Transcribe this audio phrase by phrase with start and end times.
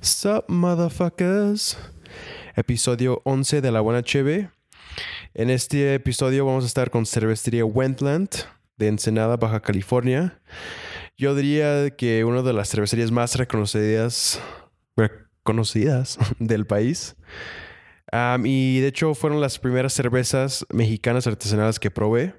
[0.00, 1.76] Sup, motherfuckers.
[2.54, 4.50] Episodio 11 de La Buena Cheve.
[5.34, 8.28] En este episodio vamos a estar con Cervecería Wentland
[8.76, 10.40] de Ensenada, Baja California.
[11.16, 14.40] Yo diría que una de las cervecerías más reconocidas,
[14.96, 17.16] reconocidas del país.
[18.44, 22.34] Y de hecho fueron las primeras cervezas mexicanas artesanales que probé.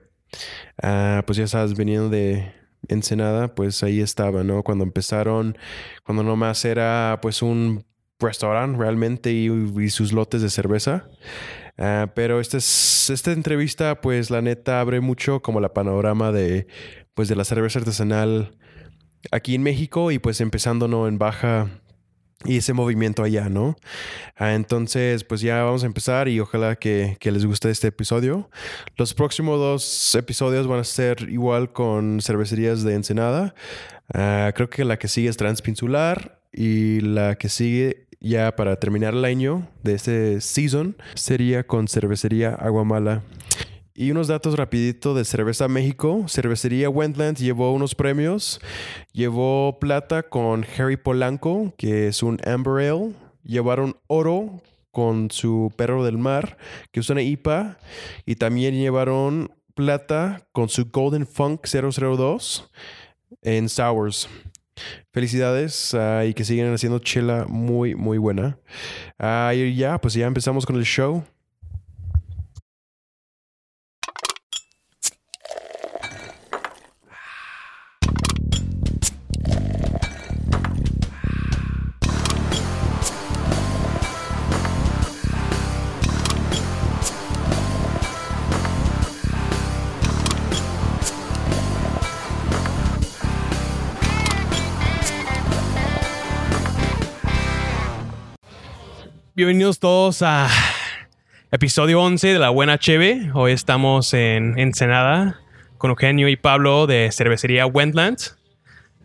[0.82, 2.54] Ah, pues ya sabes, viniendo de
[2.88, 4.64] Ensenada, pues ahí estaba, ¿no?
[4.64, 5.58] Cuando empezaron,
[6.04, 7.86] cuando nomás era pues un
[8.20, 11.10] restaurante realmente y, sus lotes de cerveza.
[11.78, 16.68] Ah, pero este es, esta entrevista, pues la neta abre mucho como la panorama de,
[17.14, 18.58] pues, de la cerveza artesanal
[19.32, 21.08] aquí en México y pues empezando, ¿no?
[21.08, 21.82] En Baja
[22.46, 23.76] y ese movimiento allá, ¿no?
[24.36, 28.50] Ah, entonces, pues ya vamos a empezar y ojalá que, les guste este episodio.
[28.96, 33.54] Los próximos dos episodios van a ser igual con cervecerías de Ensenada.
[34.14, 39.14] Ah, creo que la que sigue es Transpinsular y la que sigue ya para terminar
[39.14, 43.22] el año de este season sería con cervecería Aguamala.
[43.94, 46.26] Y unos datos rapidito de Cerveza México.
[46.28, 48.62] Cervecería Wentland llevó unos premios.
[49.12, 53.14] Llevó plata con Harry Polanco, que es un Amber Ale.
[53.44, 56.58] Llevaron oro con su perro del mar,
[56.92, 57.78] que es una IPA.
[58.26, 62.70] Y también llevaron plata con su Golden Funk 002
[63.42, 64.30] en Sours.
[65.12, 68.58] Felicidades ah, y que sigan haciendo chela muy, muy buena.
[69.20, 71.24] Uh, y ya, pues ya empezamos con el show.
[99.40, 100.50] Bienvenidos todos a
[101.50, 103.32] episodio 11 de La Buena Cheve.
[103.34, 105.40] Hoy estamos en Ensenada
[105.78, 108.18] con Eugenio y Pablo de cervecería Wentland.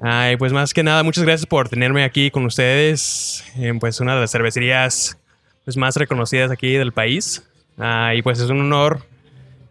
[0.01, 4.17] Ay, pues más que nada, muchas gracias por tenerme aquí con ustedes en pues una
[4.17, 5.21] de las cervecerías
[5.65, 7.49] pues, más reconocidas aquí del país.
[8.13, 9.07] y pues es un honor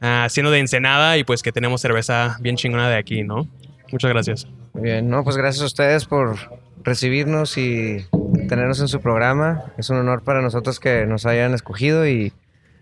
[0.01, 3.49] uh, siendo de Ensenada y pues que tenemos cerveza bien chingona de aquí, ¿no?
[3.91, 4.47] Muchas gracias.
[4.71, 6.37] Muy bien, no, pues gracias a ustedes por
[6.85, 8.05] recibirnos y
[8.47, 9.63] tenernos en su programa.
[9.77, 12.33] Es un honor para nosotros que nos hayan escogido y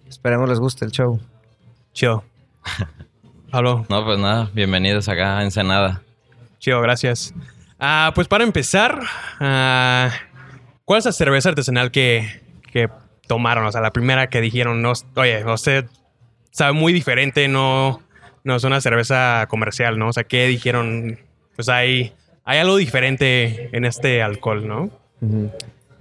[0.07, 1.19] esperemos les guste el show.
[1.93, 2.23] Chido.
[3.51, 3.85] Pablo.
[3.89, 6.01] No, pues nada, bienvenidos acá a Ensenada.
[6.59, 7.33] Chido, gracias.
[7.79, 8.99] Ah, pues para empezar,
[9.39, 10.11] ah,
[10.85, 12.89] ¿cuál es la cerveza artesanal que, que,
[13.27, 13.65] tomaron?
[13.65, 15.85] O sea, la primera que dijeron, no, oye, usted
[16.51, 18.01] sabe muy diferente, no,
[18.43, 20.09] no es una cerveza comercial, ¿no?
[20.09, 21.19] O sea, ¿qué dijeron?
[21.55, 22.13] Pues hay,
[22.43, 25.00] hay algo diferente en este alcohol, ¿no?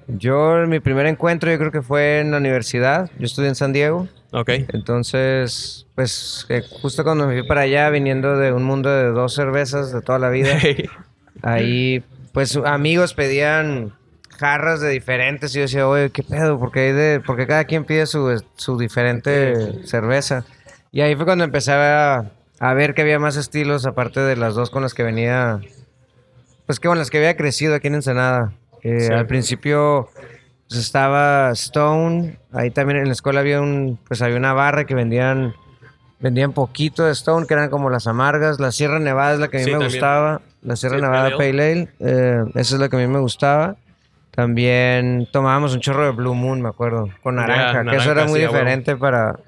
[0.09, 3.11] Yo, mi primer encuentro yo creo que fue en la universidad.
[3.19, 4.09] Yo estudié en San Diego.
[4.33, 4.51] Ok.
[4.73, 9.35] Entonces, pues eh, justo cuando me fui para allá, viniendo de un mundo de dos
[9.35, 10.59] cervezas de toda la vida,
[11.43, 13.93] ahí pues amigos pedían
[14.39, 16.59] jarras de diferentes y yo decía, oye, ¿qué pedo?
[16.59, 20.45] Porque, hay de, porque cada quien pide su, su diferente cerveza.
[20.93, 24.55] Y ahí fue cuando empecé a, a ver que había más estilos aparte de las
[24.55, 25.61] dos con las que venía,
[26.67, 28.53] pues que con las que había crecido aquí en Ensenada.
[28.83, 30.09] Eh, al principio
[30.69, 34.95] pues, estaba Stone, ahí también en la escuela había un, pues había una barra que
[34.95, 35.55] vendían,
[36.21, 38.61] vendían poquito de Stone, que eran como las amargas.
[38.61, 41.89] La Sierra Nevada es la que a mí me gustaba, la Sierra Nevada Pale Ale,
[42.01, 43.77] eh, esa es la que a mí me gustaba.
[44.31, 48.41] También tomábamos un chorro de Blue Moon, me acuerdo, con naranja, que eso era muy
[48.41, 49.41] diferente para,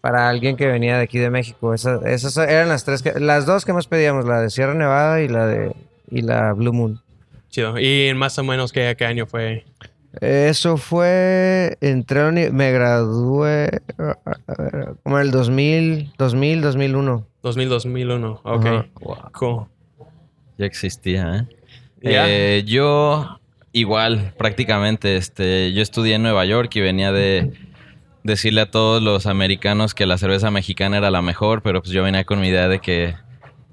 [0.00, 1.74] para alguien que venía de aquí de México.
[1.74, 5.20] Esas, esas eran las tres, que, las dos que más pedíamos, la de Sierra Nevada
[5.20, 5.74] y la de
[6.10, 7.00] y la Blue Moon.
[7.50, 7.78] Chido.
[7.78, 9.64] ¿Y más o menos qué, qué año fue?
[10.20, 13.80] Eso fue, entré, me gradué
[15.04, 17.26] como en el 2000, 2000, 2001.
[17.42, 18.66] 2000, 2001, ok.
[19.32, 19.66] Cool.
[20.58, 21.56] Ya existía, ¿eh?
[22.02, 22.64] ¿eh?
[22.66, 23.40] Yo
[23.72, 27.52] igual, prácticamente, este, yo estudié en Nueva York y venía de
[28.24, 32.02] decirle a todos los americanos que la cerveza mexicana era la mejor, pero pues yo
[32.02, 33.14] venía con mi idea de que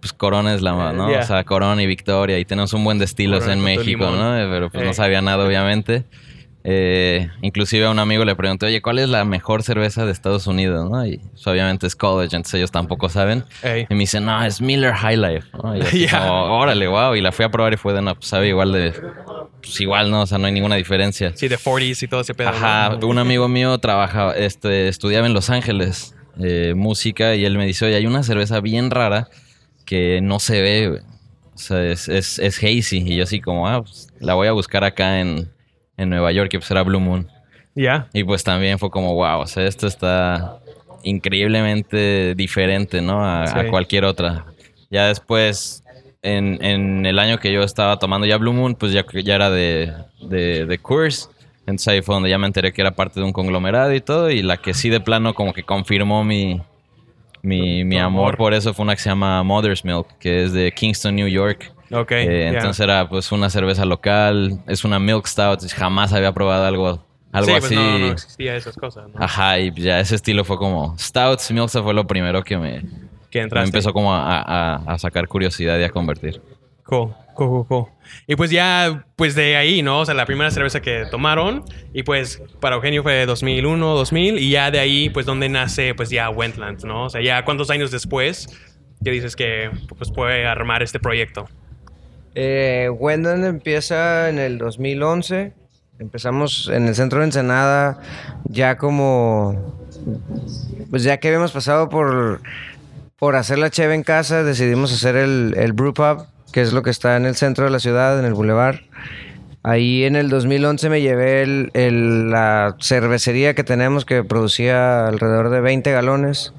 [0.07, 1.07] pues Corona es la ¿no?
[1.07, 2.39] O sea, Corona y Victoria.
[2.39, 4.33] Y tenemos un buen de estilos en México, ¿no?
[4.49, 6.05] Pero pues no sabía nada, obviamente.
[6.69, 10.47] Eh, inclusive a un amigo le pregunté, oye, ¿cuál es la mejor cerveza de Estados
[10.47, 10.89] Unidos?
[10.89, 11.05] ¿no?
[11.05, 13.45] Y pues, obviamente es College, entonces ellos tampoco saben.
[13.63, 15.47] Y me dice, no, es Miller High Life.
[15.93, 17.15] Y yo órale, wow.
[17.15, 18.93] Y la fui a probar y fue de, no, pues sabe igual de,
[19.61, 20.23] pues igual, ¿no?
[20.23, 21.31] O sea, no hay ninguna diferencia.
[21.35, 22.49] Sí, de 40s y todo ese pedo.
[22.49, 27.65] Ajá, un amigo mío trabaja, este, estudiaba en Los Ángeles, eh, música, y él me
[27.65, 29.29] dice, oye, hay una cerveza bien rara
[29.87, 31.01] que no se ve,
[31.55, 32.97] O sea, es, es, hazy.
[32.97, 35.49] Y yo así como, ah, pues, la voy a buscar acá en,
[35.95, 37.27] en Nueva York, que pues era Blue Moon.
[37.73, 38.07] Ya.
[38.13, 40.59] Y pues también fue como, wow, o sea, esto está
[41.03, 43.25] increíblemente diferente, ¿no?
[43.25, 44.45] A, cualquier otra.
[44.91, 45.83] Ya después,
[46.21, 49.49] en, en el año que yo estaba tomando ya Blue Moon, pues ya, ya era
[49.49, 51.29] de, de, de Coors.
[51.61, 54.29] Entonces ahí fue donde ya me enteré que era parte de un conglomerado y todo.
[54.31, 56.61] Y la que sí de plano como que confirmó mi,
[57.47, 58.37] mi, mi amor amor.
[58.37, 61.71] por eso fue una que se llama Mother's Milk, que es de Kingston, New York.
[61.91, 62.11] Ok.
[62.11, 62.57] Eh, ya.
[62.57, 65.61] Entonces era pues una cerveza local, es una Milk Stout.
[65.73, 67.59] Jamás había probado algo, algo sí, así.
[67.59, 69.15] pues no, no existía esas cosas, ¿no?
[69.23, 72.81] Ajá, y ya ese estilo fue como Stouts, Milk Stout fue lo primero que me,
[73.31, 76.41] Que me empezó como a, a- a sacar curiosidad y a convertir.
[76.87, 77.85] Cool, cool, cool, cool.
[78.27, 79.99] Y pues ya, pues de ahí, ¿no?
[79.99, 84.49] O sea, la primera cerveza que tomaron y pues para Eugenio fue 2001, 2000 y
[84.49, 87.05] ya de ahí, pues donde nace, pues ya Wentland, ¿no?
[87.05, 88.47] O sea, ya cuántos años después
[89.03, 91.47] que dices que pues puede armar este proyecto.
[92.35, 95.53] Eh, Wendland empieza en el 2011.
[95.99, 97.99] Empezamos en el centro de Ensenada
[98.45, 99.75] ya como...
[100.89, 102.41] Pues ya que habíamos pasado por,
[103.17, 106.81] por hacer la cheve en casa, decidimos hacer el, el brew pub, que es lo
[106.81, 108.77] que está en el centro de la ciudad, en el boulevard.
[109.61, 115.51] Ahí en el 2011 me llevé el- el- la cervecería que tenemos que producía alrededor
[115.51, 116.53] de 20 galones.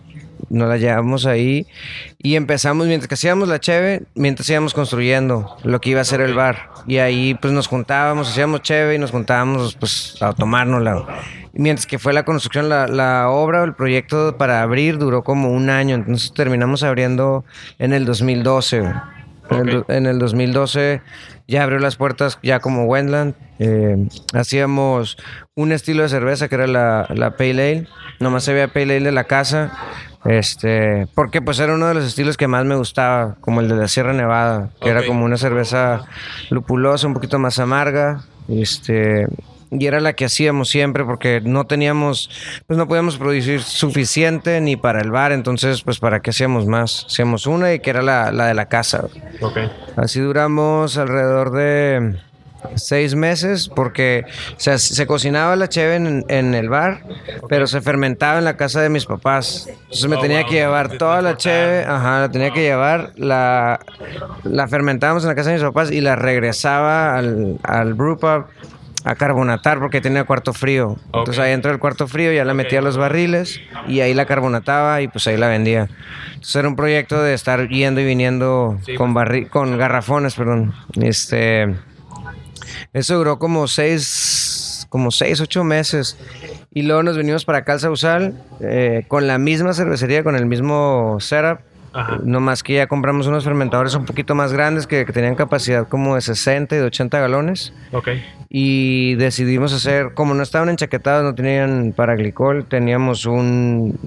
[0.50, 1.66] Nos la llevamos ahí
[2.16, 6.20] y empezamos, mientras que hacíamos la cheve, mientras íbamos construyendo lo que iba a ser
[6.20, 6.70] el bar.
[6.86, 11.06] Y ahí pues nos juntábamos, hacíamos cheve y nos juntábamos pues a tomárnosla.
[11.54, 15.70] Mientras que fue la construcción, la, la obra, el proyecto para abrir duró como un
[15.70, 15.96] año.
[15.96, 17.44] Entonces terminamos abriendo
[17.80, 18.84] en el 2012.
[19.50, 21.00] En, el, do- en el 2012
[21.46, 23.34] ya abrió las puertas ya como Wendland.
[23.58, 25.16] Eh, hacíamos
[25.54, 27.86] un estilo de cerveza que era la, la Pale Ale.
[28.20, 29.72] Nomás se veía Pale Ale de la casa.
[30.24, 33.76] Este, porque pues era uno de los estilos que más me gustaba, como el de
[33.76, 36.02] la Sierra Nevada, que era como una cerveza
[36.50, 38.22] lupulosa, un poquito más amarga.
[38.48, 39.26] Este,
[39.70, 42.30] y era la que hacíamos siempre porque no teníamos,
[42.66, 47.04] pues no podíamos producir suficiente ni para el bar, entonces pues para qué hacíamos más.
[47.06, 49.06] Hacíamos una y que era la, la de la casa.
[49.40, 49.58] Ok.
[49.96, 52.16] Así duramos alrededor de
[52.74, 54.24] seis meses porque
[54.56, 57.02] o sea, se cocinaba la cheve en, en el bar,
[57.48, 59.68] pero se fermentaba en la casa de mis papás.
[59.68, 60.48] Entonces me Oh, tenía wow.
[60.48, 63.78] que llevar toda la cheve, ajá, la tenía que llevar, la,
[64.42, 68.46] la fermentábamos en la casa de mis papás y la regresaba al, al brew pub
[69.10, 70.96] a carbonatar porque tenía cuarto frío.
[71.06, 71.44] Entonces Ok.
[71.44, 75.00] ahí dentro del cuarto frío ya la metía a los barriles y ahí la carbonataba
[75.00, 75.88] y pues ahí la vendía.
[76.34, 80.74] Entonces era un proyecto de estar yendo y viniendo Sí, con barri con garrafones, perdón.
[81.00, 81.74] Este
[82.92, 86.18] eso duró como seis, como seis, ocho meses.
[86.72, 90.46] Y luego nos venimos para acá al Sausal eh, con la misma cervecería, con el
[90.46, 91.60] mismo setup.
[91.92, 92.18] Ajá.
[92.22, 95.88] No más que ya compramos unos fermentadores un poquito más grandes que, que tenían capacidad
[95.88, 97.72] como de 60 y de 80 galones.
[97.92, 98.08] Ok.
[98.50, 103.98] Y decidimos hacer, como no estaban enchaquetados, no tenían para glicol, teníamos un,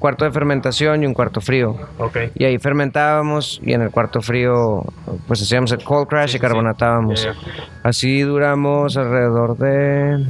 [0.00, 1.76] cuarto de fermentación y un cuarto frío.
[1.98, 2.16] Ok.
[2.34, 4.84] Y ahí fermentábamos y en el cuarto frío
[5.28, 7.28] pues hacíamos el cold crash Sí, y sí, carbonatábamos.
[7.84, 10.26] Así duramos alrededor de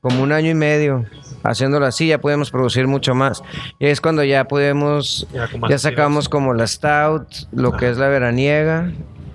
[0.00, 1.04] como un año y medio
[1.42, 3.42] haciéndolo así, ya podemos producir mucho más.
[3.78, 5.26] Y es cuando ya podemos,
[5.68, 8.92] Ya sacamos como la stout, lo que es la veraniega.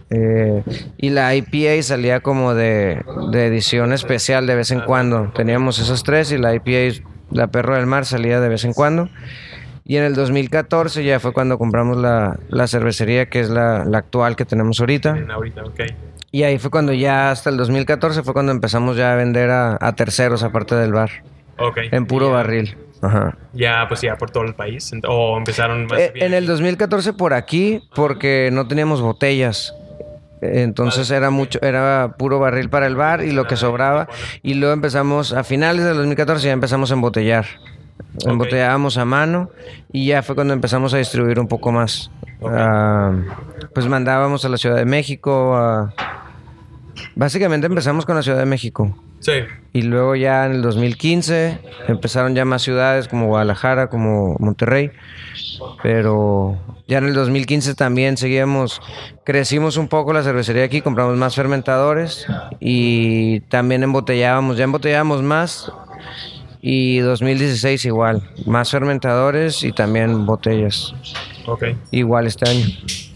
[0.10, 0.63] eh,
[0.98, 5.31] y la IPA salía como de, de edición especial de vez en cuando.
[5.36, 9.09] Teníamos esos tres y la IPA, la Perro del Mar, salía de vez en cuando.
[9.88, 14.00] Y en el 2014 ya fue cuando compramos la, la cervecería, que es la, la
[14.00, 15.14] actual que tenemos ahorita.
[16.31, 19.78] Y ahí fue cuando ya, hasta el 2014, fue cuando empezamos ya a vender a,
[19.80, 21.12] a terceros aparte del bar,
[21.92, 22.78] En puro barril.
[23.02, 23.38] Ajá.
[23.54, 24.92] Ya, pues ya por todo el país.
[25.07, 26.47] O empezaron más Eh, bien en el aquí.
[26.47, 29.74] 2014 por aquí, porque no teníamos botellas.
[30.42, 34.07] Entonces era mucho, era puro barril para el bar y lo que sobraba.
[34.44, 37.45] Y luego empezamos, a finales del 2014 ya empezamos a embotellar.
[38.24, 38.28] Ok.
[38.31, 39.50] Embotellábamos a mano
[39.92, 42.12] y ya fue cuando empezamos a distribuir un poco más.
[42.44, 43.12] Ah,
[43.74, 45.92] pues mandábamos a la Ciudad de México.
[47.16, 48.95] Básicamente empezamos con la Ciudad de México.
[49.25, 49.31] Sí.
[49.73, 54.91] Y luego ya en el 2015 empezaron ya más ciudades como Guadalajara, como Monterrey.
[55.81, 58.81] Pero ya en el 2015 también seguíamos,
[59.23, 62.27] crecimos un poco la cervecería aquí, compramos más fermentadores
[62.59, 65.71] y también embotellábamos, ya embotellábamos más.
[66.61, 70.94] Y 2016 igual, más fermentadores y también botellas.
[71.47, 71.63] Ok.
[71.89, 72.65] Igual este año.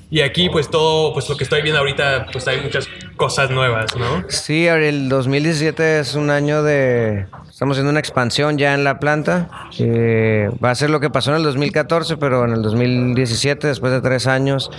[0.10, 2.88] Y aquí, pues todo, pues lo que estoy viendo ahorita, pues hay muchas
[3.20, 4.24] cosas nuevas, ¿no?
[4.30, 7.28] Sí, el 2017 es un año de...
[7.50, 9.50] Estamos haciendo una expansión ya en la planta.
[9.80, 13.92] Eh, va a ser lo que pasó en el 2014, pero en el 2017, después
[13.92, 14.72] de tres años,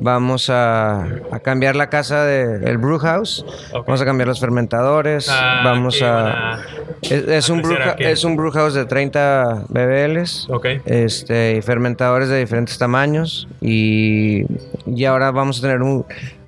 [0.00, 3.46] vamos a, a cambiar la casa del brew house.
[3.72, 5.28] Vamos a cambiar los fermentadores.
[5.30, 6.58] Ah, vamos ¿qué a...
[7.02, 10.48] Es, es a un brew, es un brew house de 30 BBLs.
[10.50, 10.66] Ok.
[10.86, 13.46] Este, y fermentadores de diferentes tamaños.
[13.60, 14.44] Y,
[14.86, 16.04] y ahora vamos a tener un-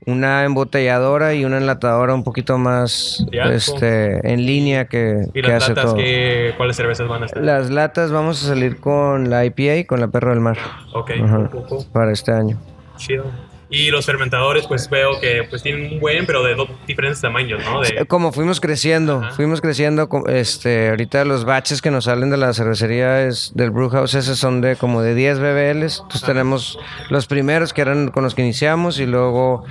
[0.07, 5.49] una embotelladora y una enlatadora un poquito más Ya, este, en línea que, ¿Y que
[5.49, 5.97] las hace latas todo.
[5.97, 7.43] qué, cuáles cervezas van a estar?
[7.43, 10.57] Las latas vamos a salir con la IPA, con la Perro del Mar,
[10.95, 11.49] Ok, Ajá.
[11.51, 12.57] cool, cool, para este año.
[12.97, 13.25] chido.
[13.69, 17.65] Y los fermentadores, pues veo que pues tienen un buen, pero de dos diferentes tamaños,
[17.65, 17.81] ¿no?
[17.81, 19.33] De, Como fuimos creciendo, Ajá.
[19.33, 23.89] fuimos creciendo, este, ahorita los baches que nos salen de la cervecería es, del brew
[23.91, 26.79] house, esos son de como de 10 BBLs, entonces tenemos
[27.11, 29.65] los primeros que eran con los que iniciamos y luego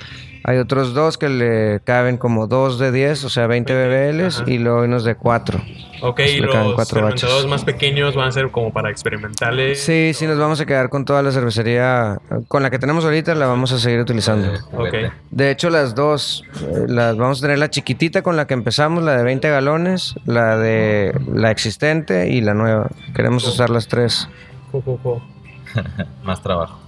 [0.48, 4.52] hay otros dos que le caben como dos de 10, o sea 20 BBLs ajá.
[4.52, 5.60] y luego hay unos de 4.
[6.04, 9.82] ok, y los cuatro fermentadores más pequeños van a ser como para experimentales.
[9.82, 13.34] Sí, sí, nos vamos a quedar con toda la cervecería, con la que tenemos ahorita
[13.34, 14.54] la vamos a seguir utilizando.
[14.74, 14.94] Ok.
[15.32, 19.04] De hecho, las dos, eh, las vamos a tener la chiquitita con la que empezamos,
[19.04, 22.92] la de 20 galones, la de la existente y la nueva.
[23.16, 24.30] Queremos usar las tres.
[24.72, 25.24] Cool.
[26.24, 26.80] Más trabajo.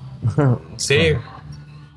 [0.76, 1.16] Sí.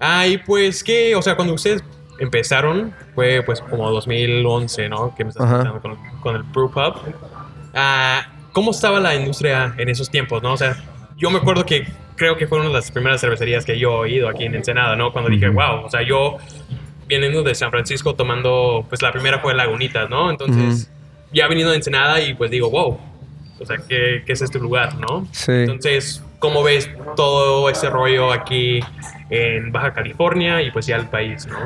[0.01, 1.15] Ah, y pues, ¿qué?
[1.15, 1.85] O sea, cuando ustedes
[2.19, 5.15] empezaron, fue pues como 2011, ¿no?
[5.15, 6.95] Que me estás contando con, con el Brew Pub.
[7.75, 10.55] Ah, ¿Cómo estaba la industria en esos tiempos, no?
[10.55, 10.77] O sea,
[11.17, 14.11] yo me acuerdo que creo que fue una de las primeras cervecerías que yo he
[14.11, 15.13] ido aquí en Ensenada, ¿no?
[15.13, 16.37] Cuando dije, wow, o sea, yo
[17.07, 20.31] viniendo de San Francisco tomando, pues la primera fue Lagunitas, ¿no?
[20.31, 20.91] Entonces,
[21.33, 22.99] ya venido de Ensenada y pues digo, wow,
[23.59, 25.27] o sea, ¿qué, qué es este lugar, no?
[25.33, 25.53] Sí.
[25.53, 28.81] Entonces, ¿cómo ves todo ese rollo aquí
[29.29, 31.57] en Baja California y pues ya el país, no?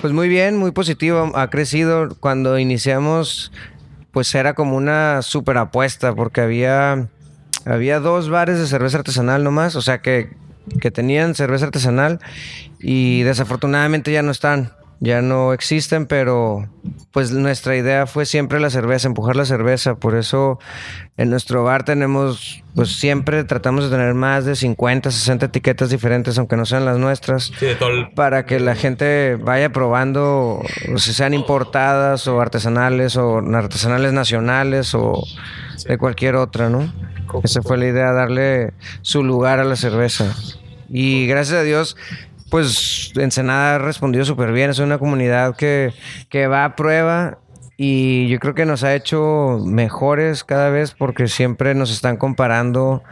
[0.00, 1.30] Pues muy bien, muy positivo.
[1.34, 2.08] Ha crecido.
[2.18, 3.52] Cuando iniciamos,
[4.12, 7.08] pues era como una super apuesta porque había,
[7.66, 10.30] había dos bares de cerveza artesanal nomás, o sea que,
[10.80, 12.20] que tenían cerveza artesanal
[12.78, 14.72] y desafortunadamente ya no están,
[15.04, 16.68] ya no existen, pero
[17.10, 19.96] pues nuestra idea fue siempre la cerveza, empujar la cerveza.
[19.96, 20.60] Por eso
[21.16, 26.38] en nuestro bar tenemos, pues siempre tratamos de tener más de 50, 60 etiquetas diferentes,
[26.38, 27.66] aunque no sean las nuestras Sí,
[28.14, 30.62] para que la gente vaya probando,
[30.94, 35.20] o si sean importadas o artesanales o artesanales nacionales o
[35.84, 36.92] de cualquier otra, ¿no?
[37.42, 40.32] Esa fue la idea, darle su lugar a la cerveza.
[40.88, 41.96] Y gracias a Dios,
[42.52, 44.68] pues Ensenada ha respondido súper bien.
[44.68, 45.94] Es una comunidad que,
[46.28, 47.38] que va a prueba
[47.78, 53.02] y yo creo que nos ha hecho mejores cada vez porque siempre nos están comparando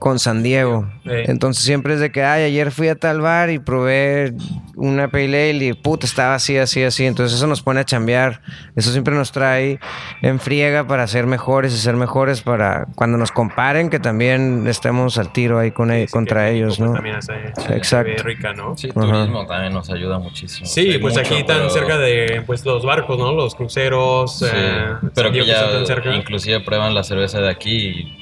[0.00, 0.90] con San Diego.
[1.04, 1.10] Sí.
[1.26, 4.32] Entonces siempre es de que, ay, ayer fui a tal bar y probé
[4.74, 7.04] una pale ale y puta, estaba así, así, así.
[7.04, 8.40] Entonces eso nos pone a chambear.
[8.74, 9.78] Eso siempre nos trae
[10.22, 15.18] en friega para ser mejores y ser mejores para cuando nos comparen que también estemos
[15.18, 16.94] al tiro ahí con e- sí, contra ellos, ¿no?
[16.94, 17.34] También hace,
[17.68, 18.22] Exacto.
[18.22, 18.74] rica, ¿no?
[18.78, 19.00] Sí, Ajá.
[19.02, 20.66] turismo también nos ayuda muchísimo.
[20.66, 23.34] Sí, pues mucho, aquí tan pero- cerca de pues los barcos, ¿no?
[23.34, 24.38] Los cruceros.
[24.38, 26.14] Sí, eh, pero que ya cerca.
[26.16, 28.16] inclusive prueban la cerveza de aquí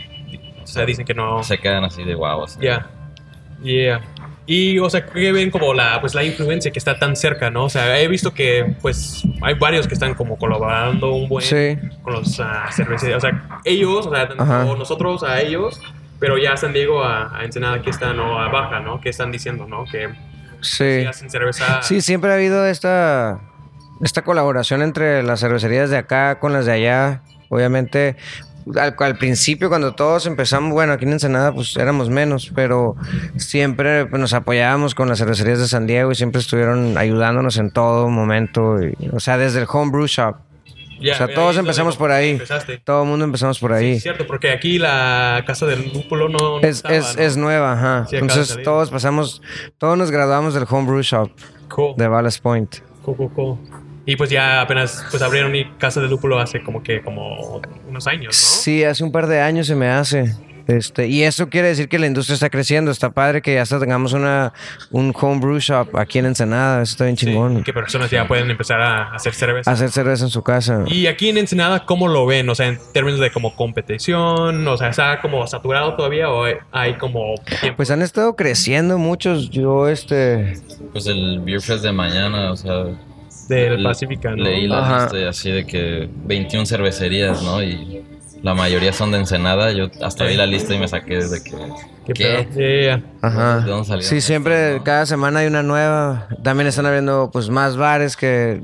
[0.68, 1.42] O sea, dicen que no.
[1.42, 2.44] se quedan así de guau.
[2.44, 2.58] así.
[2.60, 2.86] Ya.
[3.62, 4.00] Yeah.
[4.46, 7.64] Y, o sea, que ven como la, pues, la influencia que está tan cerca, ¿no?
[7.64, 11.76] O sea, he visto que, pues, hay varios que están como colaborando un buen Sí.
[12.02, 13.22] con los ah, cerveceros.
[13.22, 14.64] O sea, ellos, o sea, tanto Ajá.
[14.64, 15.80] nosotros a ellos,
[16.18, 19.00] pero ya San Diego a, a Ensenada que están, o a Baja, ¿no?
[19.00, 19.84] Que están diciendo, ¿no?
[19.84, 20.08] Que
[20.60, 21.00] Sí.
[21.00, 21.82] sí hacen cerveza.
[21.82, 23.40] Sí, siempre ha habido esta,
[24.02, 27.22] esta colaboración entre las cervecerías de acá con las de allá.
[27.50, 28.16] Obviamente,
[28.76, 32.96] al, al principio cuando todos empezamos, bueno, aquí en Ensenada pues éramos menos, pero
[33.36, 38.08] siempre nos apoyábamos con las cervecerías de San Diego y siempre estuvieron ayudándonos en todo
[38.08, 38.76] momento.
[38.82, 40.36] y- o sea, desde el homebrew shop.
[41.00, 42.30] Ya, o sea, todos empezamos por ahí.
[42.30, 42.78] Empezaste.
[42.78, 43.94] Todo el mundo empezamos por ahí.
[43.94, 46.38] Sí, cierto, porque aquí la casa del lúpulo no.
[46.38, 47.22] no Es, estaba, es, ¿no?
[47.22, 48.06] es nueva, ajá.
[48.10, 49.40] Sí, Entonces todos pasamos,
[49.78, 51.30] todos nos graduamos del homebrew shop
[51.68, 51.94] Cool.
[51.96, 52.76] de Ballast Point.
[53.04, 53.58] Cool, cool.
[54.10, 58.06] Y pues ya apenas pues abrieron mi casa de lúpulo hace como que como unos
[58.06, 58.32] años, ¿no?
[58.32, 60.34] Sí, hace un par de años se me hace.
[60.66, 62.90] Este, y eso quiere decir que la industria está creciendo.
[62.90, 64.54] Está padre que ya hasta tengamos una,
[64.90, 66.80] un homebrew shop aquí en Ensenada.
[66.82, 67.62] Eso está bien Sí, chingón.
[67.64, 69.70] que personas ya pueden empezar a hacer cerveza.
[69.70, 70.84] Hacer cerveza en su casa.
[70.86, 72.48] Y aquí en Ensenada, ¿cómo lo ven?
[72.48, 76.94] O sea, en términos de como competición, o sea, ¿está como saturado todavía o hay
[76.94, 77.76] como tiempo?
[77.76, 79.50] Pues han estado creciendo muchos.
[79.50, 80.54] Yo, este.
[80.92, 82.84] Pues el Beer Fest de mañana, o sea.
[83.48, 84.36] Del ¿no?
[84.36, 85.02] Leí la Ajá.
[85.02, 87.62] lista y así de que 21 cervecerías, ¿no?
[87.62, 88.04] Y
[88.42, 89.72] la mayoría son de Ensenada.
[89.72, 91.56] Yo hasta vi la lista y me saqué desde que...
[92.06, 92.46] ¿Qué, ¿Qué?
[92.54, 92.96] pedo?
[92.98, 93.60] Sí, Ajá.
[93.60, 94.84] ¿De dónde salieron Sí, siempre, no?
[94.84, 96.28] cada semana hay una nueva.
[96.42, 98.62] También están abriendo pues más bares que,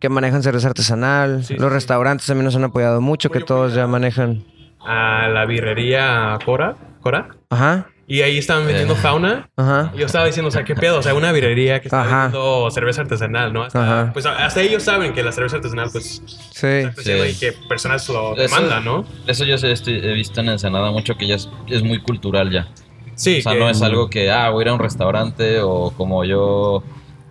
[0.00, 1.44] que manejan cerveza artesanal.
[1.44, 1.74] Sí, Los sí.
[1.74, 4.44] restaurantes también nos han apoyado mucho, que todos ya manejan.
[4.80, 7.28] A la birrería Cora, Cora.
[7.50, 9.48] Ajá, Y ahí estaban vendiendo fauna.
[9.56, 9.90] ajá.
[9.94, 10.98] Y Yo estaba diciendo, o sea, ¿qué pedo?
[10.98, 12.22] O sea, una birrería que está Ajá.
[12.24, 13.62] vendiendo cerveza artesanal, ¿no?
[13.62, 14.12] Hasta, Ajá.
[14.12, 16.66] Pues hasta ellos saben que la cerveza artesanal, pues, Sí.
[16.66, 17.30] está creciendo Sí.
[17.30, 19.06] y que personas lo demandan, ¿no?
[19.26, 22.50] Eso yo sé, estoy- he visto en Ensenada mucho que ya es, es muy cultural
[22.50, 22.68] ya.
[23.14, 23.38] Sí.
[23.38, 25.90] O sea, que- no es algo que, ah, voy a ir a un restaurante o
[25.96, 26.82] como yo,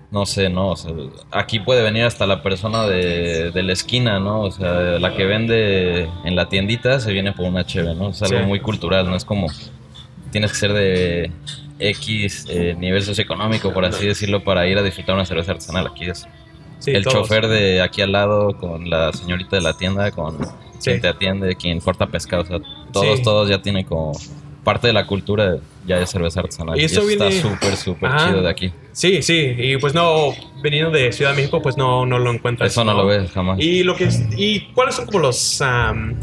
[0.09, 0.69] no sé, no.
[0.69, 0.93] O sea,
[1.31, 4.41] aquí puede venir hasta la persona de, de la esquina, ¿no?
[4.41, 8.09] O sea, la que vende en la tiendita se viene por una cheve, ¿no?
[8.09, 8.45] Es algo Sí.
[8.45, 9.47] muy cultural, no es como
[10.31, 11.31] tienes que ser de
[11.79, 15.87] X eh, nivel socioeconómico, por así decirlo, para ir a disfrutar una cerveza artesanal.
[15.87, 16.27] Aquí es
[16.79, 17.17] sí, el todos.
[17.27, 20.37] chofer de aquí al lado con la señorita de la tienda, con
[20.79, 20.89] Sí.
[20.89, 22.43] quien te atiende, quien corta pescado.
[22.43, 22.59] O sea,
[22.91, 23.23] todos, Sí.
[23.23, 24.13] todos ya tienen como
[24.63, 25.57] parte de la cultura
[25.87, 26.77] ya de cerveza artesanal.
[26.77, 28.27] Y Y eso está viene- súper, súper Ajá.
[28.29, 28.71] chido de aquí.
[28.91, 29.55] Sí, sí.
[29.57, 32.71] Y pues no, veniendo de Ciudad de México, pues no, no lo encuentras.
[32.71, 33.59] Eso no lo ves jamás.
[33.59, 36.15] Y lo que es, y cuáles son como los am,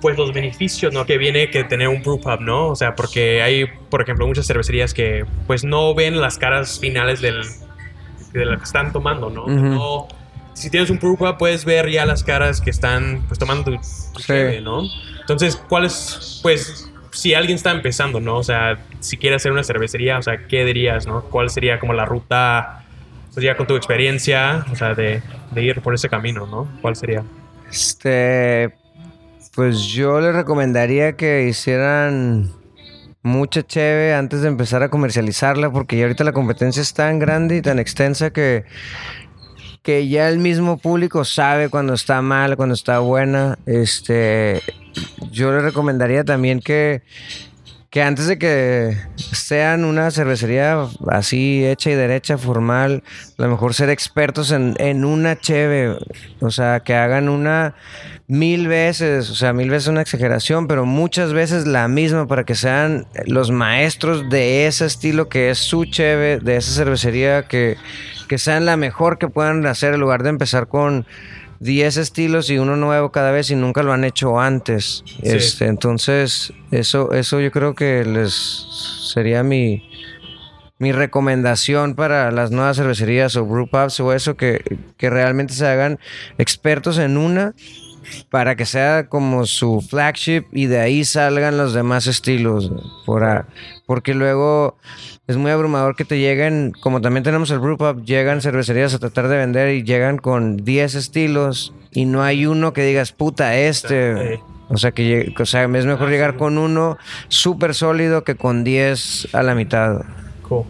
[0.00, 1.06] pues los beneficios ¿no?
[1.06, 2.68] que viene que tener un brew pub, ¿no?
[2.68, 7.20] O sea, porque hay, por ejemplo, muchas cervecerías que pues no ven las caras finales
[7.20, 7.42] del,
[8.32, 9.46] de lo que están tomando, ¿no?
[9.46, 10.08] No-
[10.54, 13.72] si tienes un brew pub puedes ver ya las caras que están pues tomando tu,
[13.72, 13.82] tu
[14.20, 14.26] Sí.
[14.28, 14.82] cheve, ¿no?
[15.20, 18.36] Entonces, ¿cuáles, pues, si alguien está empezando, ¿no?
[18.38, 21.22] O sea, si quiere hacer una cervecería, o sea, ¿qué dirías, ¿no?
[21.24, 22.84] ¿Cuál sería como la ruta,
[23.34, 26.66] pues ya con tu experiencia, o sea, de, de ir por ese camino, ¿no?
[26.80, 27.22] ¿Cuál sería?
[27.70, 28.70] Este,
[29.56, 32.52] pues yo les recomendaría que hicieran
[33.22, 37.56] mucha cheve antes de empezar a comercializarla, porque ya ahorita la competencia es tan grande
[37.56, 38.66] y tan extensa que,
[39.82, 43.58] que ya el mismo público sabe cuando está mal, cuando está buena.
[43.64, 44.60] Este,
[45.32, 47.00] yo les recomendaría también que,
[47.96, 53.02] que antes de que sean una cervecería así hecha y derecha, formal,
[53.38, 55.96] a lo mejor ser expertos en, en una cheve,
[56.40, 57.74] o sea, que hagan una
[58.28, 62.54] mil veces, o sea, mil veces una exageración, pero muchas veces la misma para que
[62.54, 67.78] sean los maestros de ese estilo que es su cheve, de esa cervecería, que,
[68.28, 71.06] que sean la mejor que puedan hacer en lugar de empezar con
[71.60, 75.04] 10 estilos y uno nuevo cada vez y nunca lo han hecho antes.
[75.22, 78.32] Este, entonces, eso, eso yo creo que les
[79.12, 79.88] sería mi,
[80.78, 84.62] mi recomendación para las nuevas cervecerías o brew pubs o eso, que,
[84.96, 85.98] que realmente se hagan
[86.38, 87.54] expertos en una
[88.30, 92.70] para que sea como su flagship y de ahí salgan los demás estilos.
[93.04, 93.48] Por a-
[93.86, 94.76] porque luego
[95.26, 98.98] es muy abrumador que te lleguen, como también tenemos el brew pub, llegan cervecerías a
[98.98, 103.56] tratar de vender y llegan con 10 estilos y no hay uno que digas, puta,
[103.56, 104.40] este...
[104.68, 109.28] O sea, que o sea, es mejor llegar con uno súper sólido que con 10
[109.32, 110.00] a la mitad.
[110.42, 110.64] cool.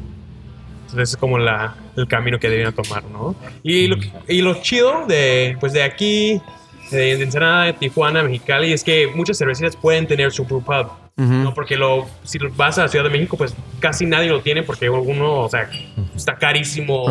[0.83, 3.35] Entonces es como la, el camino que debían tomar, ¿no?
[3.63, 3.97] Y lo,
[4.29, 6.41] y lo chido de, pues de aquí,
[6.91, 11.06] de, de Ensenada, de Tijuana, Mexicali, es que muchas cervecerías pueden tener su brew pub.
[11.17, 11.55] ¿No?
[11.55, 14.91] Porque lo, si vas a la Ciudad de México, pues casi nadie lo tiene porque
[14.91, 15.71] uno, o sea,
[16.15, 17.09] está carísimo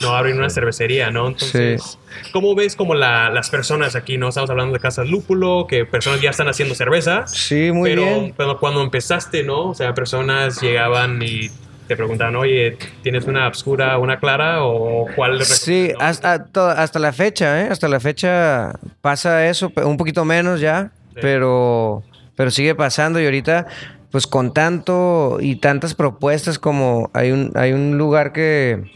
[0.00, 1.28] no abrir una cervecería, ¿no?
[1.28, 1.98] Entonces,
[2.32, 4.30] ¿cómo ves como la- las personas aquí, no?
[4.30, 7.26] Estamos hablando de Casas Lúpulo, que personas ya están haciendo cerveza.
[7.26, 8.34] Sí, muy pero, bien.
[8.36, 9.68] pero cuando empezaste, ¿no?
[9.70, 11.50] O sea, personas llegaban y
[11.88, 15.44] te preguntaban, oye, ¿tienes una obscura, una clara o cuál?
[15.44, 16.00] Sí, no?
[16.02, 16.46] hasta,
[16.78, 17.68] hasta la fecha, ¿eh?
[17.70, 21.18] Hasta la fecha pasa eso, un poquito menos ya, Sí.
[21.20, 22.02] pero,
[22.42, 23.68] pero sigue pasando y ahorita,
[24.10, 28.90] pues con tanto y tantas propuestas como hay un, hay un lugar que,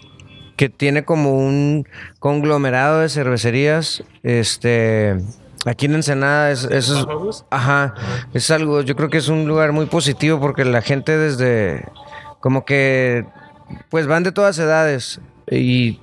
[0.56, 1.86] que tiene como un
[2.18, 5.20] conglomerado de cervecerías, este,
[5.64, 7.44] aquí en Ensenada, es, eso es.
[7.50, 7.94] Ajá,
[8.34, 11.84] es algo, yo creo que es un lugar muy positivo porque la gente desde,
[12.40, 13.26] como que,
[13.90, 16.00] pues van de todas edades y,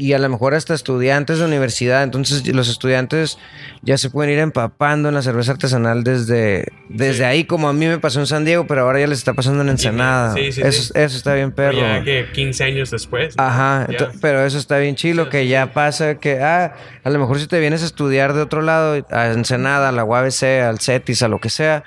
[0.00, 3.38] y a lo mejor hasta estudiantes de universidad, entonces los estudiantes
[3.82, 7.22] ya se pueden ir empapando en la cerveza artesanal desde, desde Sí.
[7.24, 9.62] ahí, como a mí me pasó en San Diego, pero ahora ya les está pasando
[9.62, 10.34] en Ensenada.
[10.34, 11.78] Sí, sí, eso, eso está bien perro.
[11.78, 13.36] Ya que 15 años después.
[13.36, 13.42] ¿no?
[13.42, 13.86] Ajá,
[14.22, 16.72] pero eso está bien chilo, que ya pasa que, ah,
[17.04, 20.04] a lo mejor si te vienes a estudiar de otro lado, a Ensenada, a la
[20.04, 21.84] UABC, al CETIS, a lo que sea,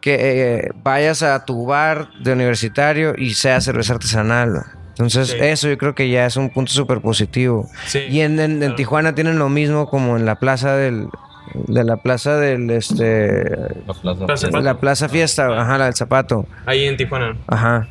[0.00, 4.62] que eh, vayas a tu bar de universitario y sea cerveza artesanal.
[4.98, 5.36] Entonces, Sí.
[5.40, 7.68] eso yo creo que ya es un punto súper positivo.
[7.86, 8.74] Sí, Y en, en-.
[8.76, 11.08] Tijuana tienen lo mismo como en la plaza del,
[11.54, 13.44] de la plaza del, este,
[13.86, 14.26] La plaza.
[14.26, 14.60] Plaza Fiesta.
[14.60, 17.36] la plaza fiesta, ajá, la del zapato, Ahí en Tijuana.
[17.46, 17.86] ajá.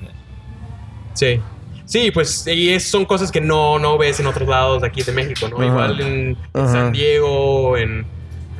[1.13, 1.39] Sí.
[1.85, 5.03] Sí, pues y es- son cosas que no, no ves en otros lados de aquí
[5.03, 5.57] de México, ¿no?
[5.57, 5.65] Ajá.
[5.67, 6.37] Igual en.
[6.53, 8.05] San Diego, en,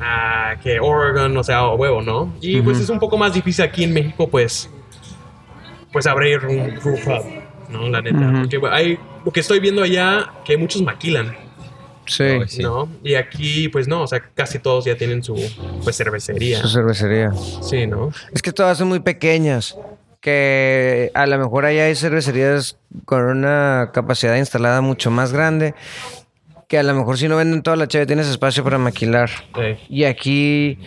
[0.00, 2.32] a que Oregon, o sea, o huevo, ¿no?
[2.40, 4.70] Y pues es un poco más difícil aquí en México, pues,
[5.92, 7.24] pues abrir un brew pub,
[7.68, 7.88] ¿no?
[7.88, 8.32] La neta.
[8.40, 11.36] Porque hay, lo que estoy viendo allá, que muchos maquilan.
[12.06, 12.38] Sí.
[12.60, 12.88] ¿No?
[13.02, 15.34] Y aquí, pues no, o sea, casi todos ya tienen su
[15.82, 16.60] pues cervecería.
[16.60, 17.32] Su cervecería.
[17.62, 18.10] Sí, ¿no?
[18.32, 19.76] Es que todas son muy pequeñas.
[20.20, 25.74] Que a lo mejor allá hay cervecerías con una capacidad instalada mucho más grande.
[26.68, 29.30] Que a lo mejor si no venden toda la cheve tienes espacio para maquilar.
[29.30, 29.86] Sí.
[29.88, 30.78] Y aquí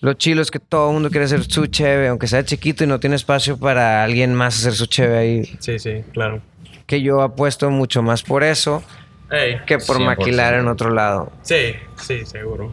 [0.00, 2.86] lo chilo es que todo el mundo quiere hacer su cheve, aunque sea chiquito y
[2.86, 5.56] no tiene espacio para alguien más hacer su cheve ahí.
[5.58, 6.40] Sí, sí, claro.
[6.86, 8.82] Que yo apuesto mucho más por eso
[9.30, 10.04] Ey, que por 100%.
[10.04, 11.32] maquilar en otro lado.
[11.42, 12.72] Sí, sí, seguro.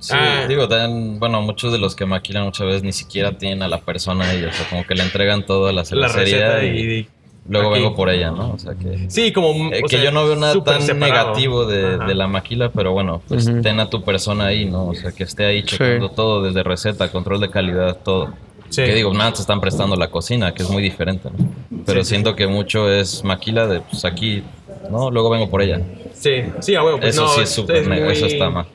[0.00, 0.44] Sí, Ah.
[0.46, 3.80] digo, también, bueno, muchos de los que maquilan muchas veces ni siquiera tienen a la
[3.80, 6.78] persona ahí, o sea, como que le entregan todo a la La cervecería receta y,
[6.78, 7.08] y...
[7.48, 7.80] luego aquí.
[7.82, 8.52] vengo por ella, ¿no?
[8.52, 9.10] O sea que...
[9.10, 9.72] Sí, como...
[9.72, 11.28] eh, que sea, yo no veo nada tan separado.
[11.30, 14.88] negativo de, de la maquila, pero bueno, pues ten a tu persona ahí, ¿no?
[14.88, 18.32] O sea, que esté ahí checando todo, desde receta, control de calidad, todo.
[18.70, 18.82] Sí.
[18.82, 21.48] Que digo, nada, te están prestando la cocina, que es muy diferente, ¿no?
[21.86, 24.42] Pero Sí, sí, siento que mucho es maquila de, pues aquí,
[24.90, 25.10] ¿no?
[25.10, 25.80] Luego vengo por ella.
[26.12, 28.66] Sí, sí, a huevo, pues Eso no, sí es súper eso está mal.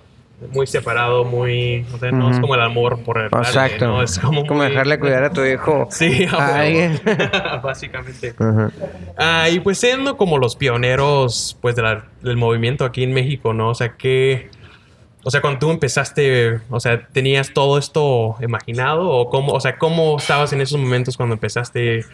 [0.53, 1.85] Muy separado, muy...
[1.93, 3.87] O sea, no es como el amor por el padre, Exacto.
[3.87, 4.01] ¿no?
[4.01, 5.87] Es como, como muy- dejarle cuidar a tu hijo.
[5.91, 6.99] Sí, a alguien.
[7.63, 8.33] Básicamente.
[9.17, 13.53] Ah, y pues siendo como los pioneros pues de la- del movimiento aquí en México,
[13.53, 13.69] ¿no?
[13.69, 14.49] O sea, que...
[15.25, 19.09] O sea, cuando tú empezaste, o sea, ¿tenías todo esto imaginado?
[19.09, 22.05] ¿O cómo, o sea, cómo estabas en esos momentos cuando empezaste?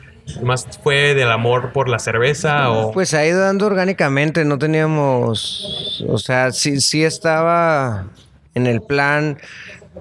[0.42, 2.92] ¿Más fue del amor por la cerveza o...?
[2.92, 8.08] Pues ha ido dando orgánicamente, no teníamos, o sea, sí, sí estaba
[8.56, 9.38] en el plan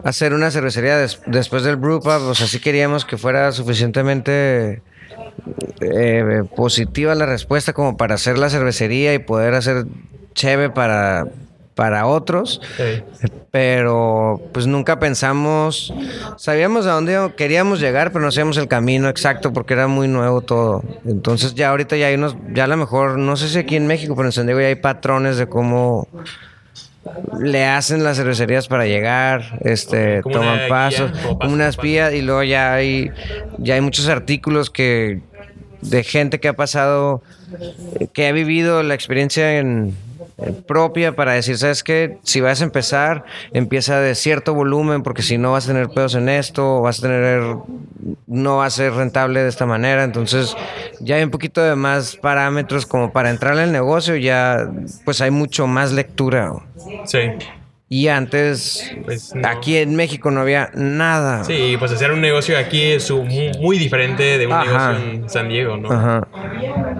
[0.02, 4.82] hacer una cervecería des- después del brew pub, o sea, sí queríamos que fuera suficientemente
[5.80, 9.84] eh, positiva la respuesta como para hacer la cervecería y poder hacer
[10.34, 11.26] cheve para,
[11.74, 12.60] para otros.
[13.50, 15.92] Pero pues nunca pensamos,
[16.37, 20.40] sabíamos a dónde queríamos llegar, pero no sabíamos el camino exacto porque era muy nuevo
[20.40, 20.82] todo.
[21.04, 23.87] Entonces ya ahorita ya hay unos, ya a lo mejor, no sé si aquí en
[23.87, 26.08] México, pero en San Diego ya hay patrones de cómo
[27.38, 31.82] le hacen las cervecerías para llegar, este, una toman guía, pasos, como paso como paso.
[31.82, 33.10] vías y luego ya hay,
[33.58, 35.20] ya hay muchos artículos que
[35.82, 37.22] de gente que ha pasado,
[38.12, 40.03] que ha vivido la experiencia en, en
[40.66, 42.18] propia para decir, ¿sabes qué?
[42.23, 46.14] Si vas a empezar, empieza de cierto volumen porque si no vas a tener pedos
[46.14, 47.57] en esto, vas a tener,
[48.27, 50.05] no va a ser rentable de esta manera.
[50.05, 50.57] Entonces
[51.01, 54.70] ya hay un poquito de más parámetros como para entrar al negocio, ya
[55.05, 56.53] pues hay mucho más lectura.
[57.05, 57.20] Sí.
[57.88, 59.47] Y antes, Pues, no.
[59.47, 61.44] aquí en México no había nada.
[61.44, 64.64] Sí, pues hacer un negocio aquí es muy, diferente de un Ajá.
[64.92, 65.90] negocio en San Diego, ¿no?
[65.92, 66.27] Ajá.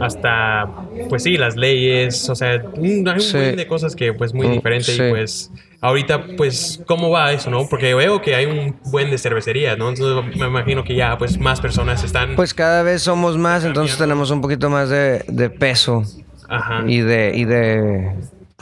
[0.01, 0.67] Hasta,
[1.09, 3.37] pues sí, las leyes, o sea, hay un Sí.
[3.37, 5.03] montón de cosas que pues muy Mm, diferente sí.
[5.03, 7.67] y pues ahorita pues cómo va eso, ¿no?
[7.69, 9.89] Porque veo que hay un buen de cervecerías, ¿no?
[9.89, 12.37] Entonces me imagino que ya pues más personas están...
[12.37, 16.05] Pues cada vez somos más, entonces tenemos un poquito más de, de peso
[16.49, 16.85] Ajá.
[16.87, 18.15] y de, y de,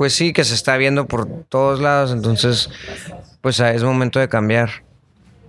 [0.02, 2.68] pues sí, que se está viendo por todos lados, entonces,
[3.40, 4.68] pues ah, es momento de cambiar.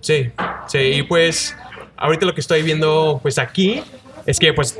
[0.00, 0.30] Sí,
[0.68, 1.56] sí, y pues
[1.96, 3.82] ahorita lo que estoy viendo pues aquí
[4.26, 4.78] es que pues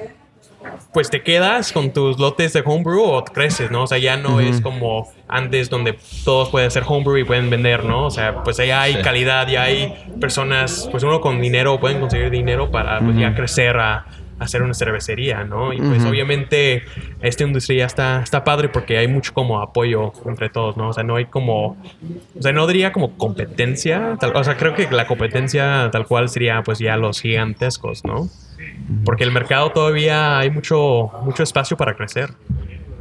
[0.92, 3.82] pues te quedas con tus lotes de homebrew o creces, ¿no?
[3.82, 7.82] O sea, ya no es como antes donde todos pueden hacer homebrew y pueden vender,
[7.84, 8.06] ¿no?
[8.06, 9.02] O sea, pues allá hay Sí.
[9.02, 13.76] calidad, ya hay personas, pues uno con dinero pueden conseguir dinero para pues ya crecer
[13.76, 14.06] a
[14.38, 15.72] hacer una cervecería, ¿no?
[15.72, 16.82] Y pues obviamente
[17.22, 20.88] esta industria ya está, está padre porque hay mucho como apoyo entre todos, ¿no?
[20.88, 21.76] O sea, no hay como,
[22.38, 26.28] o sea, no diría como competencia, tal- o sea, creo que la competencia tal cual
[26.28, 28.28] sería pues ya los gigantescos, ¿no?
[29.04, 32.30] Porque el mercado todavía hay mucho, mucho espacio para crecer.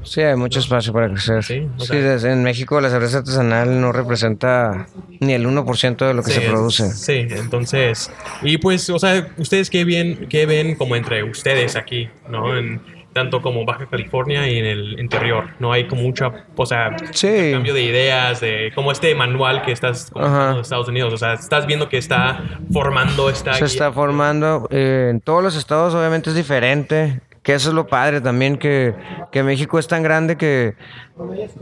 [0.04, 1.44] Sí, hay mucho espacio para crecer.
[1.44, 4.88] Sí, Sí, o sea- desde- en México la cerveza artesanal no representa
[5.20, 6.90] ni el 1% de lo que Sí, se produce.
[6.92, 8.12] Sí, entonces,
[8.42, 12.58] y pues, o sea, ustedes qué ven, qué ven como entre ustedes aquí, ¿no?
[12.58, 12.82] En,
[13.14, 15.72] tanto como Baja California y en el interior, ¿no?
[15.72, 17.52] Hay como mucha, o sea, Sí.
[17.54, 21.68] cambio de ideas, de como este manual que estás de Estados Unidos, o sea, estás
[21.68, 23.54] viendo que está formando esta...
[23.54, 23.68] Se guía.
[23.68, 24.68] está formando.
[24.72, 27.20] eh, en todos los estados obviamente es diferente.
[27.44, 28.96] Que eso es lo padre también, que,
[29.32, 30.76] que México es tan grande que,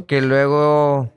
[0.08, 1.12] que luego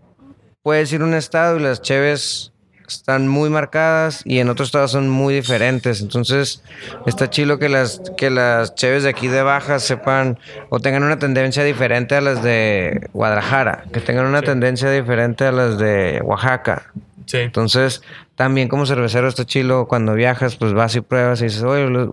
[0.62, 2.54] puedes ir a un estado y las cheves
[2.88, 6.00] están muy marcadas y en otros estados son muy diferentes.
[6.00, 6.62] Entonces
[7.06, 10.38] está chido que las, que las cheves de aquí de Baja sepan
[10.70, 15.52] o tengan una tendencia diferente a las de Guadalajara, que tengan una tendencia diferente a
[15.52, 16.90] las de Oaxaca.
[17.26, 17.38] Sí.
[17.38, 18.02] Entonces,
[18.34, 22.10] también como cervecero está chilo cuando viajas, pues vas y pruebas y dices, oye, los,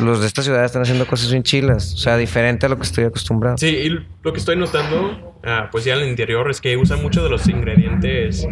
[0.00, 1.94] los de esta ciudad están haciendo cosas bien chilas.
[1.94, 3.58] O sea, diferente a lo que estoy acostumbrado.
[3.58, 3.88] Sí, y
[4.22, 7.30] lo que estoy notando, ah, pues ya en el interior, es que usan mucho de
[7.30, 8.46] los ingredientes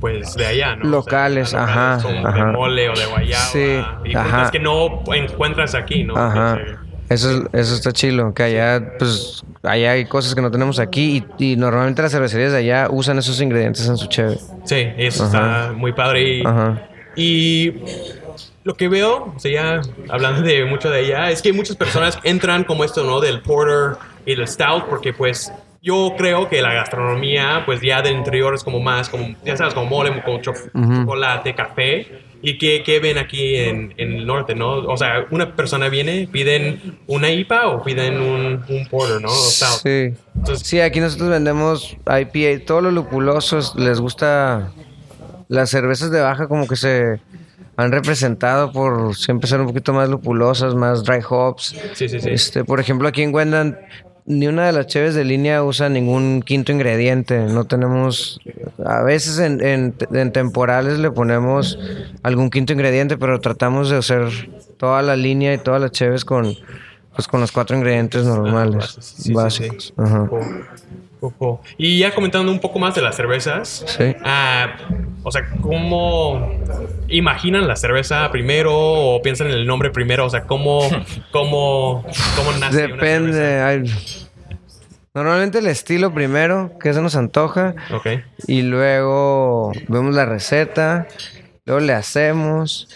[0.00, 0.86] pues de allá, ¿no?
[0.88, 2.46] Locales, ajá, como ajá.
[2.46, 3.44] de mole o de guayaba.
[3.44, 4.28] Sí, y ajá.
[4.28, 6.16] frutas que no encuentras aquí, ¿no?
[6.16, 6.56] Ajá.
[6.56, 10.78] Se- Eso, es- eso está chilo, que allá, pues, allá hay cosas que no tenemos
[10.78, 14.38] aquí y, y normalmente las cervecerías de allá usan esos ingredientes en su cheve.
[14.64, 16.22] Sí, eso está muy padre.
[16.38, 16.88] Y, Ajá.
[17.16, 17.72] y
[18.64, 22.18] lo que veo, o sea, ya hablando de mucho de ella, es que muchas personas
[22.22, 23.20] entran como esto, ¿no?
[23.20, 28.14] Del porter y del stout, porque pues yo creo que la gastronomía, pues ya del
[28.16, 32.06] interior es como más, como, ya sabes, como mole, como cho- chocolate, café.
[32.42, 34.70] ¿Y qué, qué ven aquí en, en el norte, no?
[34.78, 39.28] O sea, una persona viene, piden una IPA o piden un, un porter, ¿no?
[39.28, 39.82] O stout.
[39.82, 40.14] Sí.
[40.36, 44.72] Entonces- Sí, aquí nosotros vendemos IPA, todos los lupulosos, les gusta
[45.48, 47.20] las cervezas de baja como que se
[47.76, 51.74] han representado por siempre ser un poquito más lupulosas, más dry hops.
[51.94, 52.30] Sí, sí, sí.
[52.30, 53.78] Este, por ejemplo, aquí en Wendan
[54.30, 57.38] ni una de las cheves de línea usa ningún quinto ingrediente.
[57.40, 58.40] No tenemos,
[58.84, 61.78] a veces en, en- en temporales le ponemos
[62.22, 64.28] algún quinto ingrediente, pero tratamos de hacer
[64.76, 66.54] toda la línea y todas las cheves con,
[67.14, 69.04] pues, con los cuatro ingredientes normales, bases.
[69.18, 69.84] Sí, básicos.
[69.86, 69.92] sí.
[69.96, 70.28] Ajá.
[71.76, 73.84] Y ya comentando un poco más de las cervezas.
[73.86, 74.16] Sí.
[74.24, 74.68] ah,
[75.22, 76.50] o sea, ¿cómo
[77.08, 80.24] imaginan la cerveza primero o piensan en el nombre primero?
[80.24, 80.80] O sea, ¿cómo,
[81.30, 83.32] cómo, cómo nace una Depende.
[83.34, 84.19] cerveza?
[85.14, 88.06] Normalmente el estilo primero, que se nos antoja, Ok.
[88.46, 91.08] y luego vemos la receta,
[91.64, 92.88] luego le hacemos,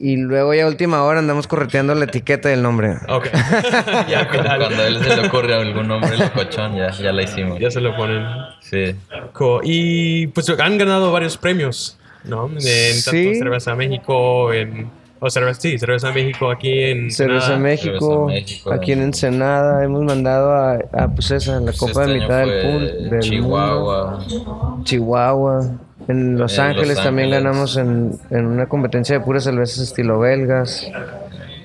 [0.00, 2.96] y luego ya a última hora andamos correteando la etiqueta del nombre.
[3.08, 3.28] Ok.
[4.08, 4.28] ya.
[4.28, 7.60] Cuando a él se le ocurre algún nombre locochón, ya, ya la hicimos.
[7.60, 8.26] Ya se lo ponen.
[8.60, 8.96] Sí.
[9.32, 9.60] Cool.
[9.62, 12.48] Y pues han ganado varios premios, ¿no?
[12.48, 13.04] En Sí.
[13.04, 14.90] tanto Cerveza México, en...
[15.24, 17.10] O cerveza, sí, Cerveza México aquí en...
[17.12, 17.56] Cerveza.
[17.56, 18.72] México, Cerveza México.
[18.72, 22.38] aquí en Ensenada, hemos mandado a, a, pues esa, la Pues Copa este de mitad
[22.40, 24.18] del, fue pun- del Chihuahua.
[24.28, 25.70] mundo, Chihuahua.
[26.08, 27.44] En Los En Ángeles Los también Ángeles.
[27.44, 30.90] ganamos en, en una competencia de puras cervezas estilo belgas.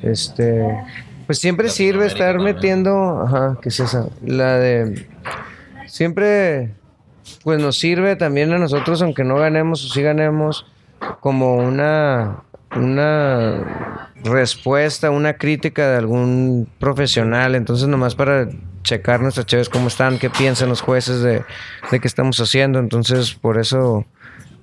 [0.03, 0.63] Este,
[1.25, 4.05] pues siempre sirve estar metiendo, ajá, ¿qué es esa?
[4.23, 5.07] La de
[5.87, 6.75] siempre
[7.43, 10.65] pues nos sirve también a nosotros aunque no ganemos o sí ganemos
[11.19, 12.43] como una
[12.77, 18.47] una respuesta, una crítica de algún profesional, entonces nomás para
[18.83, 21.43] checar nuestras cheves cómo están, qué piensan los jueces de,
[21.91, 24.05] de qué estamos haciendo, entonces por eso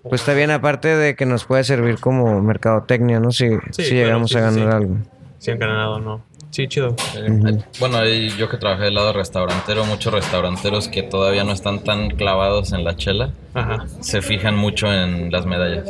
[0.03, 3.31] pues está bien aparte de que nos puede servir como mercadotecnia, ¿no?
[3.31, 4.77] Si, Sí, si claro, llegamos sí, a ganar sí.
[4.77, 4.97] algo.
[5.39, 6.23] Sí han ganado, ¿no?
[6.51, 6.95] Sí, chido.
[7.17, 12.11] Eh, Bueno, yo que trabajé del lado restaurantero, muchos restauranteros que todavía no están tan
[12.11, 13.87] clavados en la chela, Ajá.
[14.01, 15.89] se fijan mucho en las medallas.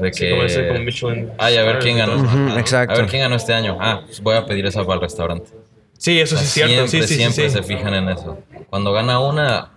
[0.00, 0.78] De Sí, que...
[0.84, 1.30] Michelin.
[1.38, 2.16] Ay, a ver quién ganó.
[2.16, 2.60] Ujú, Ajá.
[2.60, 2.94] exacto.
[2.94, 3.76] A ver quién ganó este año.
[3.80, 5.50] Ah, pues voy a pedir esa para el restaurante.
[5.98, 6.86] Sí, eso sí es cierto.
[6.86, 7.56] siempre, Sí, sí, siempre sí.
[7.56, 8.38] se fijan en eso.
[8.68, 9.70] Cuando gana una,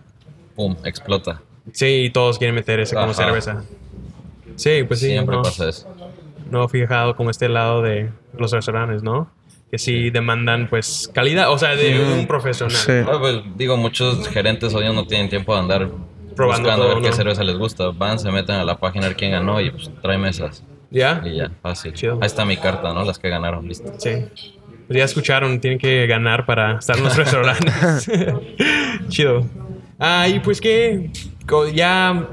[0.55, 1.41] pum, explota.
[1.71, 3.63] Sí, y todos quieren meter ese como cerveza.
[4.55, 5.07] Sí, pues sí.
[5.07, 5.87] siempre no, pasa eso.
[6.49, 9.31] no fijado como este lado de los restaurantes, ¿no?
[9.71, 11.51] Que sí demandan, pues, calidad.
[11.51, 12.75] O sea, de un profesional.
[12.75, 12.91] Sí.
[13.07, 15.89] Ah, pues, digo, muchos gerentes hoy no tienen tiempo de andar
[16.35, 17.15] Probando buscando a ver todo, qué ¿no?
[17.15, 17.89] cerveza les gusta.
[17.89, 20.63] Van, se meten a la página a ver quién ganó y pues trae mesas.
[20.91, 21.21] ¿Ya?
[21.23, 21.93] Y ya, fácil.
[21.93, 22.17] Chido.
[22.21, 23.03] Ahí está mi carta, ¿no?
[23.03, 23.91] Las que ganaron, listo.
[23.97, 24.25] Sí.
[24.87, 28.09] Pues ya escucharon, tienen que ganar para estar en los restaurantes.
[29.09, 29.45] Chido.
[29.99, 31.11] Ah, y pues que
[31.73, 32.27] ya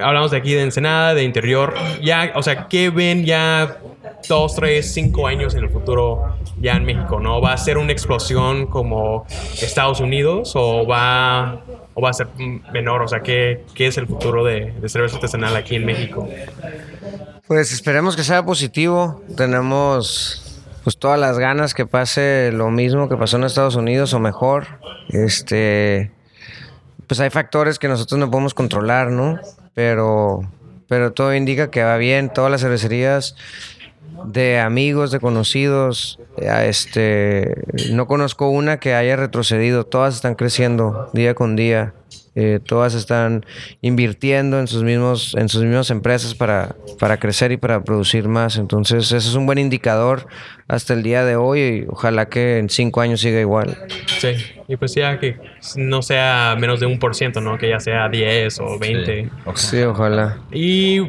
[0.00, 1.74] hablamos de aquí de Ensenada, de interior.
[2.02, 3.78] Ya, o sea, ¿qué ven ya
[4.28, 7.20] dos, tres, cinco años en el futuro ya en México?
[7.20, 7.40] ¿No?
[7.40, 9.26] ¿Va a ser una explosión como
[9.60, 11.60] Estados Unidos o va,
[11.94, 12.28] o va a ser
[12.72, 13.02] menor?
[13.02, 16.28] O sea, ¿qué, qué es el futuro de, de cerveza artesanal aquí en México?
[17.46, 19.22] Pues esperemos que sea positivo.
[19.36, 20.42] Tenemos
[20.84, 24.66] pues todas las ganas que pase lo mismo que pasó en Estados Unidos o mejor.
[25.10, 26.10] Este
[27.06, 29.38] pues hay factores que nosotros no podemos controlar, ¿no?
[29.74, 30.40] Pero
[30.88, 33.36] pero todo indica que va bien, todas las cervecerías
[34.26, 37.54] de amigos, de conocidos, este
[37.90, 41.94] no conozco una que haya retrocedido, todas están creciendo día con día.
[42.34, 43.44] Eh, todas están
[43.82, 48.56] invirtiendo en sus mismos en sus mismas empresas para, para crecer y para producir más
[48.56, 50.26] entonces ese es un buen indicador
[50.66, 54.34] hasta el día de hoy y ojalá que en cinco años siga igual Sí,
[54.66, 55.36] y pues ya que
[55.76, 57.58] no sea menos de un por ciento, ¿no?
[57.58, 59.24] Que ya sea 10 o 20.
[59.24, 59.30] Sí.
[59.54, 61.00] Sí ojalá Y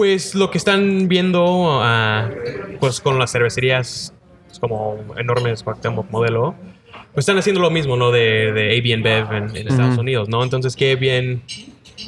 [0.00, 2.30] pues lo que están viendo ah,
[2.80, 4.14] pues con las cervecerías
[4.58, 6.54] como enormes como modelo,
[7.12, 8.10] pues están haciendo lo mismo, ¿no?
[8.10, 10.42] De, de AB en, en Estados Unidos, ¿no?
[10.42, 11.42] Entonces, qué bien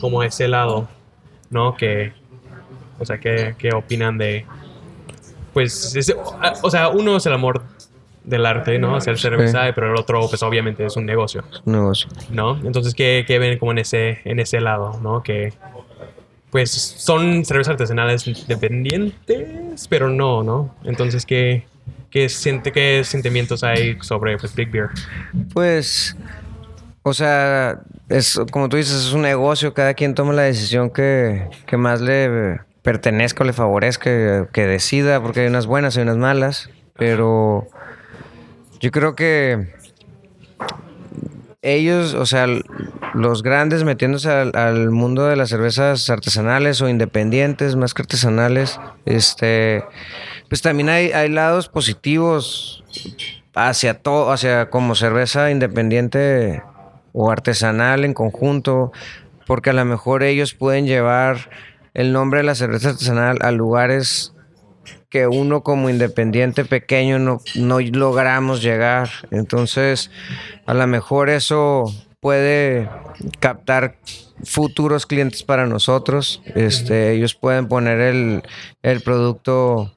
[0.01, 0.89] como ese lado,
[1.51, 1.77] ¿no?
[1.77, 2.15] Que,
[2.99, 4.47] o sea, ¿qué, qué opinan de,
[5.53, 7.63] pues, ese- ah, o sea, uno es el amor
[8.25, 8.97] del arte, ¿no?
[8.97, 11.45] Hacer cerveza, pero el otro, pues obviamente es un negocio.
[11.67, 12.09] Un negocio.
[12.31, 12.57] ¿No?
[12.65, 15.23] Entonces, ¿qué, qué ven como en ese, en ese lado, ¿no?
[15.23, 15.53] Que,
[16.53, 20.77] pues, son cervezas artesanales independientes, pero no, ¿no?
[20.85, 21.65] Entonces, ¿qué,
[22.11, 24.91] qué, siente, qué sentimientos hay sobre pues, Big Beer?
[25.55, 26.15] Pues,
[27.03, 31.49] o sea, es como tú dices, es un negocio, cada quien toma la decisión que,
[31.65, 36.19] que más le pertenezca o le favorezca, que decida, porque hay unas buenas y unas
[36.19, 37.67] malas, pero
[38.79, 39.73] yo creo que
[41.62, 42.46] ellos, o sea,
[43.14, 49.85] los grandes metiéndose al, mundo de las cervezas artesanales o independientes, más que artesanales, este,
[50.48, 52.85] pues también hay, hay lados positivos
[53.55, 56.62] hacia todo, hacia como cerveza independiente
[57.12, 58.90] o artesanal en conjunto,
[59.46, 61.48] porque a lo mejor ellos pueden llevar
[61.94, 64.32] el nombre de la cerveza artesanal a lugares
[65.12, 69.11] que uno como independiente pequeño no, no logramos llegar.
[69.31, 70.11] Entonces,
[70.64, 71.85] a lo mejor eso
[72.20, 72.88] puede
[73.38, 73.98] captar
[74.42, 76.40] futuros clientes para nosotros.
[76.55, 78.42] Este, ellos pueden poner el,
[78.83, 79.92] el producto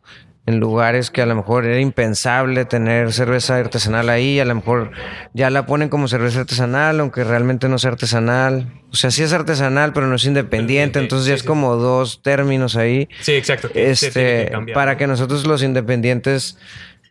[0.48, 4.92] en lugares que a lo mejor era impensable tener cerveza artesanal ahí, a lo mejor
[5.34, 8.72] ya la ponen como cerveza artesanal, aunque realmente no sea artesanal.
[8.92, 12.76] O sea, sí es artesanal, pero no es independiente, entonces ya es como dos términos
[12.76, 13.10] ahí.
[13.22, 13.70] Sí, exacto.
[13.74, 16.58] este, para que nosotros los independientes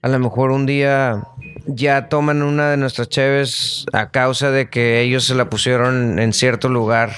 [0.04, 1.22] a lo mejor un día
[1.66, 6.34] ya toman una de nuestras cheves a causa de que ellos se la pusieron en
[6.34, 7.12] cierto lugar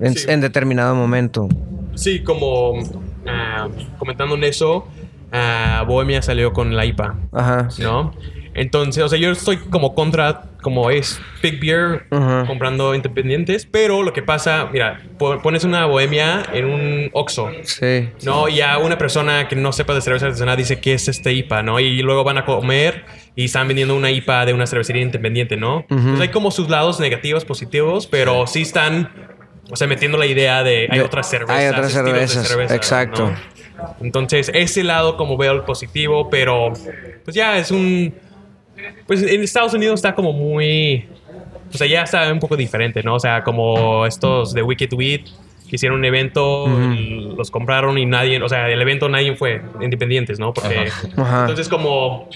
[0.00, 1.48] en, determinado momento.
[1.94, 2.74] Sí, como
[3.26, 4.86] ah, comentando en eso,
[5.86, 7.16] Bohemia salió con la IPA.
[7.32, 7.68] Ajá.
[7.78, 8.14] ¿No?
[8.54, 14.14] Entonces, o sea, yo estoy como contra, como es Big Beer comprando independientes, pero lo
[14.14, 17.50] que pasa, mira, pones una bohemia en un Oxxo.
[17.64, 18.08] Sí.
[18.22, 18.48] ¿No?
[18.48, 21.64] Y a una persona que no sepa de cerveza artesanal dice que es este IPA,
[21.64, 21.80] ¿no?
[21.80, 25.84] Y luego van a comer y están vendiendo una IPA de una cervecería independiente, ¿no?
[25.90, 29.12] Entonces hay como sus lados negativos, positivos, pero sí están,
[29.70, 31.58] o sea, metiendo la idea de hay otras cervezas.
[31.58, 33.34] Hay otras cervezas, exacto.
[34.00, 36.72] Entonces, ese lado como veo el positivo, pero
[37.24, 38.14] pues ya es un...
[39.06, 41.08] Pues en Estados Unidos está como muy...
[41.72, 43.14] O sea, ya está un poco diferente, ¿no?
[43.14, 45.22] O sea, como estos de Wicked Weed
[45.68, 46.66] que hicieron un evento,
[47.36, 50.54] los compraron y nadie, o sea, el evento nadie fue independientes, ¿no?
[50.54, 52.28] Porque entonces como,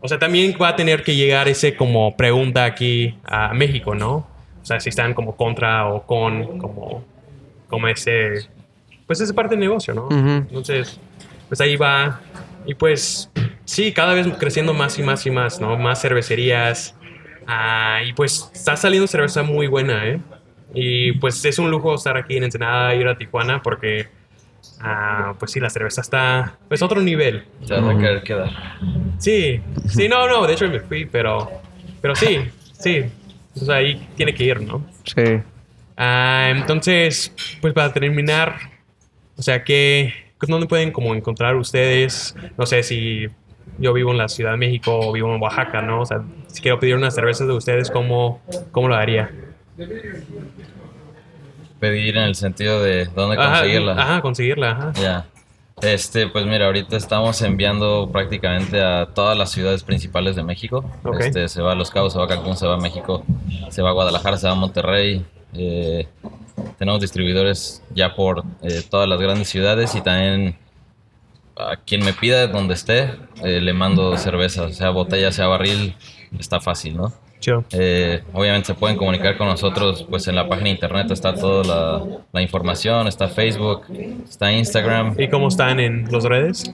[0.00, 4.26] o sea, también va a tener que llegar ese como pregunta aquí a México, ¿no?
[4.62, 7.04] O sea, si están como contra o con, como,
[7.68, 8.48] como ese
[9.06, 10.08] pues es parte del negocio, ¿no?
[10.10, 10.98] Entonces,
[11.48, 12.20] pues ahí va.
[12.66, 13.30] Y pues,
[13.64, 15.76] sí, cada vez creciendo más y más y más, ¿no?
[15.76, 16.94] Más cervecerías.
[17.46, 20.20] Ah, y pues está saliendo cerveza muy buena, ¿eh?
[20.72, 24.08] Y pues es un lujo estar aquí en Ensenada, ir a Tijuana, porque,
[24.80, 27.44] ah, pues sí, la cerveza está, pues otro nivel.
[27.62, 28.50] Ya va a querer quedar.
[29.18, 31.50] Sí, sí, no, no, de hecho me fui, pero,
[32.00, 32.38] pero sí,
[32.72, 33.04] sí.
[33.48, 34.84] Entonces ahí tiene que ir, ¿no?
[35.04, 35.40] Sí.
[35.96, 38.56] Ah, entonces, pues para terminar,
[39.36, 40.12] o sea, que
[40.48, 42.34] ¿dónde pueden como encontrar ustedes?
[42.56, 43.26] No sé si
[43.78, 46.02] yo vivo en la Ciudad de México o vivo en Oaxaca, ¿no?
[46.02, 48.40] O sea, si quiero pedir unas cervezas de ustedes, ¿cómo,
[48.72, 49.30] cómo lo haría?
[51.80, 53.92] Pedir en el sentido de dónde conseguirla.
[53.92, 54.92] Ajá, conseguirla, ajá.
[54.94, 55.26] Ya.
[55.82, 60.84] Este, pues mira, ahorita estamos enviando prácticamente a todas las ciudades principales de México.
[61.18, 63.24] Este, se va a Los Cabos, se va a Cancún, se va a México,
[63.70, 66.06] se va a Guadalajara, se va a Monterrey, eh,
[66.78, 70.56] tenemos distribuidores ya por eh, todas las grandes ciudades y también
[71.56, 73.10] a quien me pida donde esté,
[73.44, 75.94] eh, le mando cerveza, sea botella, sea barril,
[76.38, 77.12] está fácil, ¿no?
[78.32, 82.42] obviamente se pueden comunicar con nosotros, pues en la página de internet está toda la,
[82.42, 83.82] información, está Facebook,
[84.28, 85.14] está Instagram.
[85.18, 86.72] ¿Y cómo están en las redes?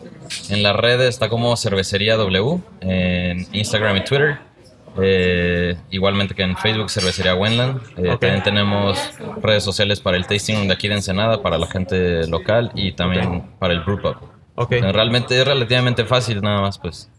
[0.48, 4.38] En las redes está como Cervecería W, en Instagram y Twitter.
[4.98, 7.80] Eh, igualmente que en Facebook, Cervecería Wendland.
[7.96, 8.98] Eh, también tenemos
[9.42, 13.44] redes sociales para el tasting de aquí de Ensenada, para la gente local y también
[13.58, 14.16] para el group up.
[14.56, 14.80] Okay.
[14.80, 17.10] Realmente es relativamente fácil, nada más, pues.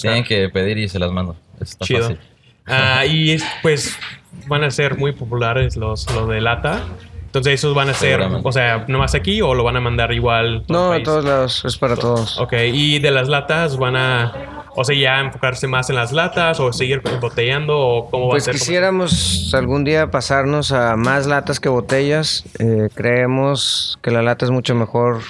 [0.00, 1.36] tienen que pedir y se las mando.
[1.60, 2.18] Está fácil.
[2.66, 3.98] Ah, y pues
[4.46, 6.82] van a ser muy populares los, los de lata.
[7.26, 10.64] Entonces, esos van a ser, o sea, nomás aquí o lo van a mandar igual.
[10.68, 12.40] No, a todos lados, es para todos.
[12.40, 16.60] Ok, y de las latas van a o sea, ya enfocarse más en las latas
[16.60, 18.54] o seguir botellando o cómo va a pues ser.
[18.54, 22.44] quisiéramos algún día pasarnos a más latas que botellas.
[22.58, 25.20] Eh, creemos que la lata es mucho mejor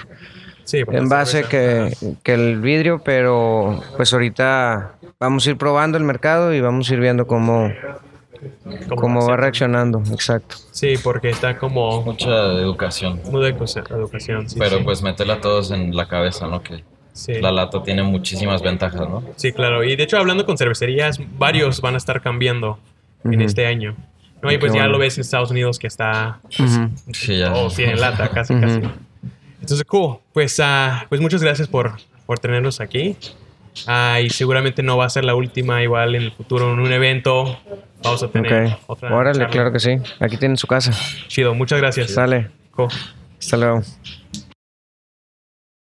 [0.72, 6.54] en base que, que, el vidrio, pero pues ahorita vamos a ir probando el mercado
[6.54, 7.72] y vamos a ir viendo cómo,
[8.96, 10.02] cómo, va reaccionando.
[10.12, 10.56] Exacto.
[10.70, 12.02] Sí, porque está como...
[12.02, 13.20] Mucha educación.
[13.30, 16.62] Mucha educación, sí, Pero pues meterla a todos en la cabeza, ¿no?
[16.62, 16.84] Que
[17.28, 19.22] la lata tiene muchísimas ventajas, ¿no?
[19.36, 19.84] Sí, claro.
[19.84, 22.78] Y de hecho, hablando con cervecerías, varios van a estar cambiando
[23.24, 23.96] en este año.
[24.42, 24.50] ¿no?
[24.50, 26.40] Y pues ya lo ves en Estados Unidos que está...
[26.56, 26.80] Pues,
[27.12, 27.52] sí, ya.
[27.54, 28.80] Oh, sí, en lata, casi, casi.
[29.60, 30.18] Entonces, cool.
[30.32, 31.92] Pues, uh, pues muchas gracias por,
[32.26, 33.16] por tenernos aquí.
[33.86, 36.92] Uh, y seguramente no va a ser la última, igual en el futuro, en un
[36.92, 37.58] evento.
[38.02, 39.14] Vamos a tener otra.
[39.14, 39.98] Órale, claro que sí.
[40.18, 40.92] Aquí tienen su casa.
[41.28, 42.12] Chido, muchas gracias.
[42.12, 42.50] Sale.
[42.72, 42.88] Cool.
[43.38, 43.82] Hasta luego.